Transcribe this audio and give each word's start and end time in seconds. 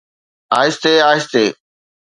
آهستي 0.59 0.93
آهستي. 1.11 1.45